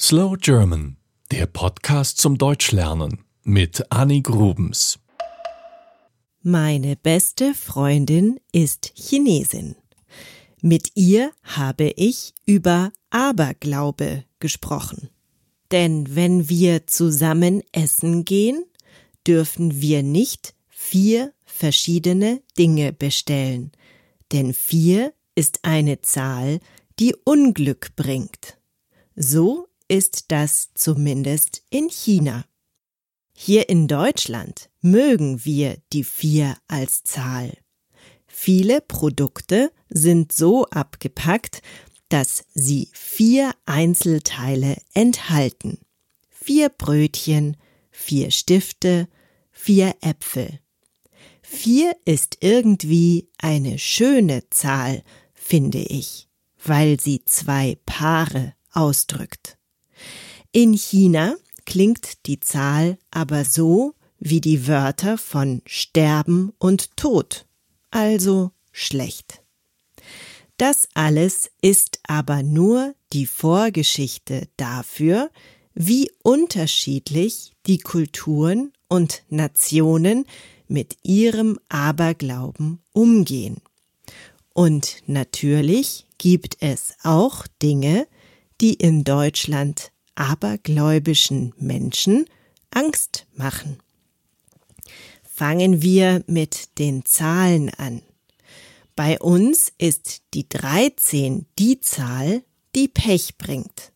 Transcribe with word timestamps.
Slow 0.00 0.36
German, 0.36 0.96
der 1.30 1.46
Podcast 1.46 2.18
zum 2.18 2.36
Deutschlernen 2.36 3.24
mit 3.44 3.92
Annie 3.92 4.22
Grubens. 4.22 4.98
Meine 6.42 6.96
beste 6.96 7.54
Freundin 7.54 8.40
ist 8.50 8.92
Chinesin. 8.96 9.76
Mit 10.60 10.90
ihr 10.96 11.30
habe 11.44 11.92
ich 11.94 12.34
über 12.44 12.90
Aberglaube 13.10 14.24
gesprochen. 14.40 15.10
Denn 15.70 16.16
wenn 16.16 16.48
wir 16.48 16.88
zusammen 16.88 17.62
essen 17.70 18.24
gehen, 18.24 18.64
dürfen 19.28 19.80
wir 19.80 20.02
nicht 20.02 20.56
vier 20.68 21.32
verschiedene 21.44 22.42
Dinge 22.58 22.92
bestellen, 22.92 23.70
denn 24.32 24.54
vier 24.54 25.14
ist 25.36 25.60
eine 25.62 26.00
Zahl, 26.00 26.58
die 26.98 27.14
Unglück 27.24 27.94
bringt. 27.94 28.58
So 29.14 29.68
ist 29.94 30.32
das 30.32 30.70
zumindest 30.74 31.62
in 31.70 31.88
China. 31.88 32.44
Hier 33.32 33.68
in 33.68 33.86
Deutschland 33.86 34.68
mögen 34.80 35.44
wir 35.44 35.78
die 35.92 36.02
vier 36.02 36.56
als 36.66 37.04
Zahl. 37.04 37.56
Viele 38.26 38.80
Produkte 38.80 39.70
sind 39.88 40.32
so 40.32 40.66
abgepackt, 40.66 41.62
dass 42.08 42.44
sie 42.54 42.88
vier 42.92 43.54
Einzelteile 43.66 44.78
enthalten. 44.94 45.78
Vier 46.28 46.70
Brötchen, 46.70 47.56
vier 47.92 48.32
Stifte, 48.32 49.06
vier 49.52 49.94
Äpfel. 50.00 50.58
Vier 51.40 51.96
ist 52.04 52.38
irgendwie 52.40 53.28
eine 53.38 53.78
schöne 53.78 54.42
Zahl, 54.50 55.04
finde 55.34 55.78
ich, 55.78 56.28
weil 56.64 56.98
sie 56.98 57.24
zwei 57.24 57.78
Paare 57.86 58.54
ausdrückt. 58.72 59.56
In 60.56 60.72
China 60.74 61.34
klingt 61.66 62.26
die 62.26 62.38
Zahl 62.38 62.96
aber 63.10 63.44
so 63.44 63.94
wie 64.20 64.40
die 64.40 64.68
Wörter 64.68 65.18
von 65.18 65.62
Sterben 65.66 66.52
und 66.58 66.96
Tod, 66.96 67.44
also 67.90 68.52
schlecht. 68.70 69.42
Das 70.56 70.86
alles 70.94 71.50
ist 71.60 71.98
aber 72.06 72.44
nur 72.44 72.94
die 73.12 73.26
Vorgeschichte 73.26 74.46
dafür, 74.56 75.28
wie 75.74 76.08
unterschiedlich 76.22 77.50
die 77.66 77.78
Kulturen 77.78 78.72
und 78.86 79.24
Nationen 79.30 80.24
mit 80.68 80.98
ihrem 81.02 81.58
Aberglauben 81.68 82.80
umgehen. 82.92 83.56
Und 84.52 84.98
natürlich 85.08 86.06
gibt 86.16 86.58
es 86.60 86.94
auch 87.02 87.48
Dinge, 87.60 88.06
die 88.60 88.74
in 88.74 89.02
Deutschland 89.02 89.90
abergläubischen 90.14 91.54
Menschen 91.58 92.26
Angst 92.70 93.26
machen. 93.34 93.78
Fangen 95.22 95.82
wir 95.82 96.22
mit 96.26 96.78
den 96.78 97.04
Zahlen 97.04 97.70
an. 97.70 98.02
Bei 98.96 99.18
uns 99.18 99.72
ist 99.78 100.22
die 100.34 100.48
13 100.48 101.46
die 101.58 101.80
Zahl, 101.80 102.44
die 102.74 102.88
Pech 102.88 103.36
bringt. 103.38 103.92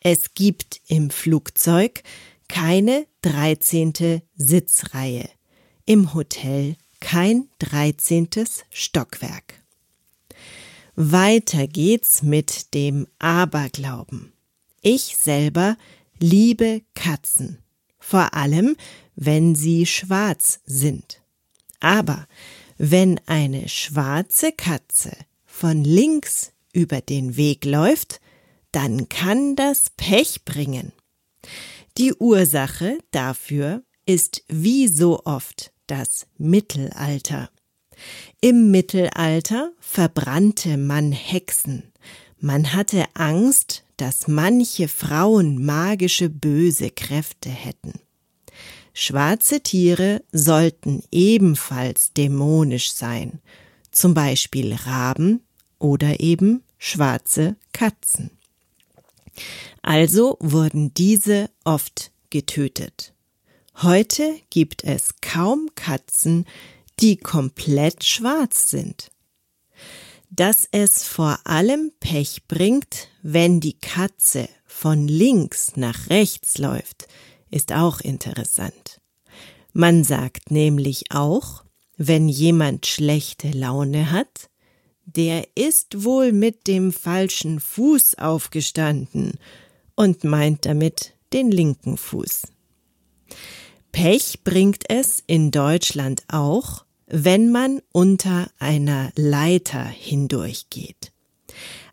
Es 0.00 0.34
gibt 0.34 0.80
im 0.86 1.10
Flugzeug 1.10 2.02
keine 2.48 3.06
13. 3.22 4.22
Sitzreihe, 4.36 5.28
im 5.84 6.14
Hotel 6.14 6.76
kein 7.00 7.48
13. 7.58 8.28
Stockwerk. 8.70 9.62
Weiter 10.94 11.66
geht's 11.66 12.22
mit 12.22 12.72
dem 12.74 13.06
Aberglauben. 13.18 14.32
Ich 14.88 15.16
selber 15.16 15.76
liebe 16.20 16.80
Katzen, 16.94 17.58
vor 17.98 18.34
allem 18.34 18.76
wenn 19.16 19.56
sie 19.56 19.84
schwarz 19.84 20.60
sind. 20.64 21.20
Aber 21.80 22.28
wenn 22.78 23.20
eine 23.26 23.68
schwarze 23.68 24.52
Katze 24.52 25.10
von 25.44 25.82
links 25.82 26.52
über 26.72 27.00
den 27.00 27.36
Weg 27.36 27.64
läuft, 27.64 28.20
dann 28.70 29.08
kann 29.08 29.56
das 29.56 29.90
Pech 29.96 30.44
bringen. 30.44 30.92
Die 31.98 32.14
Ursache 32.14 32.96
dafür 33.10 33.82
ist 34.04 34.44
wie 34.46 34.86
so 34.86 35.20
oft 35.24 35.72
das 35.88 36.28
Mittelalter. 36.38 37.50
Im 38.40 38.70
Mittelalter 38.70 39.72
verbrannte 39.80 40.76
man 40.76 41.10
Hexen. 41.10 41.92
Man 42.38 42.72
hatte 42.72 43.06
Angst, 43.14 43.82
dass 43.96 44.28
manche 44.28 44.88
Frauen 44.88 45.64
magische 45.64 46.28
böse 46.28 46.90
Kräfte 46.90 47.48
hätten. 47.48 48.00
Schwarze 48.92 49.60
Tiere 49.60 50.22
sollten 50.32 51.02
ebenfalls 51.10 52.12
dämonisch 52.12 52.92
sein, 52.92 53.40
zum 53.90 54.14
Beispiel 54.14 54.74
Raben 54.74 55.42
oder 55.78 56.20
eben 56.20 56.62
schwarze 56.78 57.56
Katzen. 57.72 58.30
Also 59.82 60.36
wurden 60.40 60.94
diese 60.94 61.50
oft 61.64 62.10
getötet. 62.30 63.12
Heute 63.82 64.34
gibt 64.48 64.84
es 64.84 65.14
kaum 65.20 65.68
Katzen, 65.74 66.46
die 67.00 67.18
komplett 67.18 68.04
schwarz 68.04 68.70
sind 68.70 69.10
dass 70.30 70.68
es 70.70 71.04
vor 71.04 71.38
allem 71.44 71.92
Pech 72.00 72.46
bringt, 72.48 73.08
wenn 73.22 73.60
die 73.60 73.78
Katze 73.78 74.48
von 74.64 75.08
links 75.08 75.76
nach 75.76 76.10
rechts 76.10 76.58
läuft, 76.58 77.08
ist 77.50 77.72
auch 77.72 78.00
interessant. 78.00 79.00
Man 79.72 80.04
sagt 80.04 80.50
nämlich 80.50 81.12
auch, 81.12 81.64
wenn 81.96 82.28
jemand 82.28 82.86
schlechte 82.86 83.50
Laune 83.50 84.10
hat, 84.10 84.50
der 85.04 85.46
ist 85.54 86.02
wohl 86.02 86.32
mit 86.32 86.66
dem 86.66 86.92
falschen 86.92 87.60
Fuß 87.60 88.16
aufgestanden 88.16 89.38
und 89.94 90.24
meint 90.24 90.66
damit 90.66 91.14
den 91.32 91.50
linken 91.50 91.96
Fuß. 91.96 92.48
Pech 93.92 94.40
bringt 94.44 94.90
es 94.90 95.22
in 95.26 95.50
Deutschland 95.50 96.24
auch, 96.28 96.85
wenn 97.06 97.52
man 97.52 97.80
unter 97.92 98.50
einer 98.58 99.12
Leiter 99.16 99.84
hindurchgeht. 99.84 101.12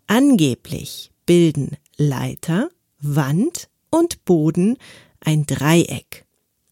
Angeblich 0.07 1.12
bilden 1.25 1.78
Leiter, 1.97 2.69
Wand 3.00 3.69
und 3.90 4.25
Boden 4.25 4.78
ein 5.19 5.46
Dreieck. 5.46 6.25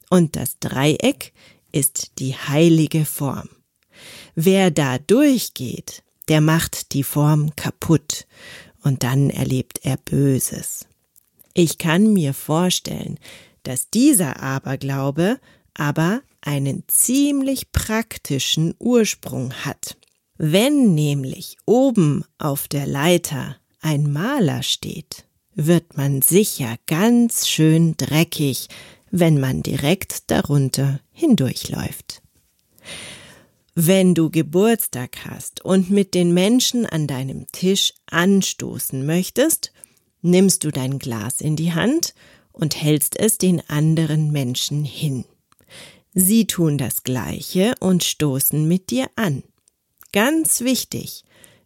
Und 0.10 0.36
das 0.36 0.60
Dreieck 0.60 1.34
ist 1.72 2.20
die 2.20 2.36
heilige 2.36 3.06
Form. 3.06 3.50
Wer 4.36 4.72
da 4.72 4.98
durchgeht, 4.98 6.04
der 6.28 6.42
macht 6.42 6.94
die 6.94 7.04
Form 7.04 7.56
kaputt 7.56 8.26
und 8.84 9.04
dann 9.04 9.30
erlebt 9.30 9.80
er 9.84 9.98
Böses. 9.98 10.88
Ich 11.54 11.78
kann 11.78 12.14
mir 12.14 12.34
vorstellen, 12.34 13.20
dass 13.64 13.90
dieser 13.90 14.42
Aberglaube 14.42 15.40
aber 15.74 16.22
einen 16.42 16.84
ziemlich 16.88 17.72
praktischen 17.72 18.76
Ursprung 18.80 19.54
hat. 19.54 19.98
Wenn 20.38 20.96
nämlich 20.96 21.58
oben 21.66 22.26
auf 22.38 22.68
der 22.68 22.88
Leiter 22.88 23.58
ein 23.80 24.12
Maler 24.12 24.64
steht, 24.64 25.26
wird 25.54 25.98
man 25.98 26.22
sicher 26.22 26.78
ganz 26.88 27.48
schön 27.48 27.96
dreckig, 27.98 28.68
wenn 29.12 29.40
man 29.40 29.62
direkt 29.62 30.32
darunter 30.32 31.00
hindurchläuft. 31.12 32.22
Wenn 33.76 34.16
du 34.16 34.30
Geburtstag 34.30 35.26
hast 35.26 35.64
und 35.64 35.90
mit 35.90 36.14
den 36.14 36.34
Menschen 36.34 36.86
an 36.86 37.08
deinem 37.08 37.48
Tisch 37.52 37.94
anstoßen 38.08 39.06
möchtest, 39.06 39.72
nimmst 40.22 40.64
du 40.64 40.72
dein 40.72 41.00
Glas 41.00 41.40
in 41.42 41.56
die 41.56 41.74
Hand 41.74 42.14
und 42.52 42.82
hältst 42.82 43.18
es 43.18 43.38
den 43.38 43.62
anderen 43.70 44.32
Menschen 44.32 44.84
hin. 44.84 45.26
Sie 46.14 46.46
tun 46.46 46.78
das 46.78 47.04
Gleiche 47.04 47.76
und 47.80 48.04
stoßen 48.04 48.68
mit 48.68 48.90
dir 48.90 49.10
an. 49.16 49.44
Ganz 50.12 50.62
wichtig, 50.62 51.24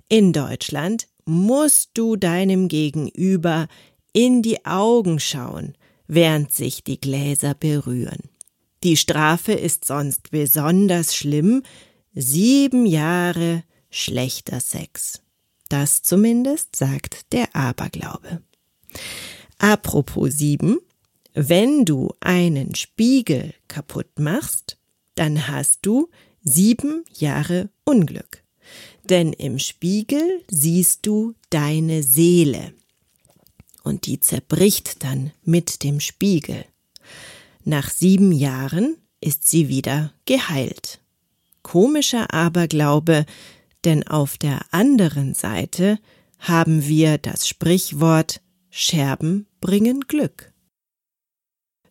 in 0.08 0.34
Deutschland 0.34 1.08
musst 1.26 1.92
du 1.96 2.16
deinem 2.16 2.68
Gegenüber 2.68 3.68
in 4.14 4.44
die 4.44 4.66
Augen 4.66 5.20
schauen, 5.20 5.76
während 6.08 6.54
sich 6.54 6.84
die 6.84 7.02
Gläser 7.02 7.56
berühren. 7.56 8.30
Die 8.84 8.98
Strafe 8.98 9.54
ist 9.54 9.86
sonst 9.86 10.30
besonders 10.30 11.16
schlimm, 11.16 11.64
sieben 12.14 12.86
Jahre 12.86 13.64
schlechter 13.90 14.60
Sex. 14.60 15.22
Das 15.70 16.04
zumindest 16.04 16.76
sagt 16.76 17.34
der 17.34 17.56
Aberglaube. 17.56 18.44
Apropos 19.58 20.38
sieben, 20.38 20.78
wenn 21.36 21.84
du 21.84 22.14
einen 22.22 22.76
Spiegel 22.76 23.54
kaputt 23.68 24.20
machst, 24.20 24.78
dann 25.16 25.48
hast 25.50 25.86
du 25.86 26.10
sieben 26.42 27.04
Jahre 27.14 27.70
Unglück. 27.84 28.44
Denn 29.04 29.34
im 29.34 29.60
Spiegel 29.60 30.42
siehst 30.50 31.06
du 31.06 31.36
deine 31.50 32.04
Seele. 32.04 32.74
und 33.84 34.08
die 34.08 34.20
zerbricht 34.20 35.04
dann 35.04 35.32
mit 35.44 35.84
dem 35.84 36.00
Spiegel. 36.00 36.66
Nach 37.64 37.90
sieben 37.90 38.32
Jahren 38.32 38.98
ist 39.22 39.48
sie 39.48 39.68
wieder 39.68 40.12
geheilt. 40.26 41.02
Komischer 41.62 42.34
Aberglaube, 42.34 43.26
denn 43.84 44.08
auf 44.08 44.38
der 44.38 44.62
anderen 44.72 45.36
Seite 45.36 46.00
haben 46.40 46.88
wir 46.88 47.20
das 47.20 47.48
Sprichwort 47.48 48.42
Scherben 48.72 49.46
bringen 49.62 50.02
Glück. 50.02 50.52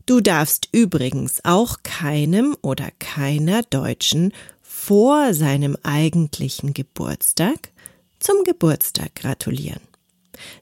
Du 0.06 0.21
darfst 0.21 0.69
übrigens 0.73 1.41
auch 1.45 1.79
keinem 1.83 2.56
oder 2.61 2.91
keiner 2.99 3.62
Deutschen 3.62 4.33
vor 4.61 5.33
seinem 5.33 5.79
eigentlichen 5.83 6.75
Geburtstag 6.75 7.73
zum 8.19 8.45
Geburtstag 8.45 9.15
gratulieren. 9.15 9.81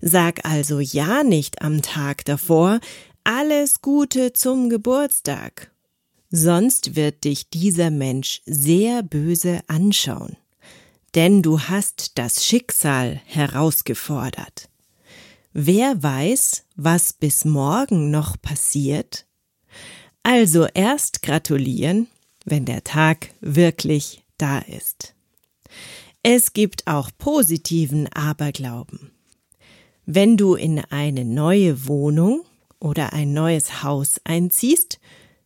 Sag 0.01 0.45
also 0.45 0.79
ja 0.79 1.25
nicht 1.25 1.61
am 1.61 1.83
Tag 1.83 2.25
davor 2.25 2.79
alles 3.25 3.83
Gute 3.83 4.33
zum 4.33 4.69
Geburtstag. 4.69 5.73
Sonst 6.31 6.95
wird 6.95 7.25
dich 7.25 7.51
dieser 7.51 7.91
Mensch 7.91 8.43
sehr 8.47 9.03
böse 9.03 9.61
anschauen. 9.67 10.37
Denn 11.15 11.43
du 11.43 11.61
hast 11.61 12.19
das 12.19 12.45
Schicksal 12.45 13.21
herausgefordert. 13.27 14.71
Wer 15.53 16.03
weiß, 16.03 16.65
was 16.77 17.13
bis 17.13 17.45
morgen 17.45 18.11
noch 18.11 18.41
passiert? 18.41 19.27
Also 20.23 20.67
erst 20.67 21.23
gratulieren, 21.23 22.09
wenn 22.45 22.65
der 22.65 22.85
Tag 22.85 23.31
wirklich 23.41 24.23
da 24.39 24.59
ist. 24.59 25.15
Es 26.23 26.53
gibt 26.53 26.87
auch 26.87 27.11
positiven 27.19 28.07
Aberglauben. 28.13 29.11
Wenn 30.07 30.37
du 30.37 30.55
in 30.55 30.79
eine 30.79 31.25
neue 31.25 31.87
Wohnung 31.87 32.43
oder 32.79 33.13
ein 33.13 33.33
neues 33.33 33.83
Haus 33.83 34.21
einziehst, 34.25 35.01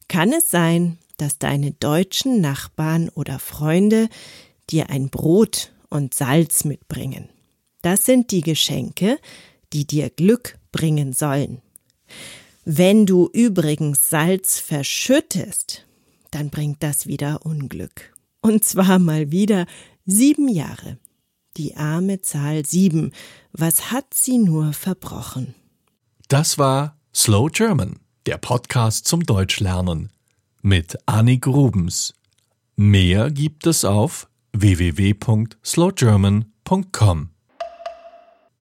kann 0.08 0.32
es 0.32 0.50
sein, 0.50 0.98
dass 1.16 1.38
deine 1.38 1.72
deutschen 1.72 2.40
Nachbarn 2.40 3.08
oder 3.10 3.38
Freunde 3.38 4.08
dir 4.68 4.90
ein 4.90 5.08
Brot 5.08 5.72
und 5.88 6.14
Salz 6.14 6.64
mitbringen. 6.64 7.28
Das 7.82 8.04
sind 8.04 8.30
die 8.30 8.42
Geschenke, 8.42 9.18
die 9.72 9.86
dir 9.86 10.10
Glück 10.10 10.58
bringen 10.72 11.12
sollen. 11.12 11.62
Wenn 12.68 13.06
du 13.06 13.30
übrigens 13.32 14.10
Salz 14.10 14.58
verschüttest, 14.58 15.86
dann 16.32 16.50
bringt 16.50 16.82
das 16.82 17.06
wieder 17.06 17.46
Unglück. 17.46 18.12
Und 18.40 18.64
zwar 18.64 18.98
mal 18.98 19.30
wieder 19.30 19.66
sieben 20.04 20.48
Jahre. 20.48 20.98
Die 21.56 21.76
arme 21.76 22.22
Zahl 22.22 22.66
sieben. 22.66 23.12
Was 23.52 23.92
hat 23.92 24.12
sie 24.12 24.38
nur 24.38 24.72
verbrochen? 24.72 25.54
Das 26.26 26.58
war 26.58 26.98
Slow 27.14 27.50
German, 27.52 28.00
der 28.26 28.38
Podcast 28.38 29.06
zum 29.06 29.22
Deutschlernen 29.22 30.10
mit 30.60 30.98
Annik 31.06 31.46
Rubens. 31.46 32.14
Mehr 32.74 33.30
gibt 33.30 33.68
es 33.68 33.84
auf 33.84 34.28
www.slowgerman.com. 34.52 37.28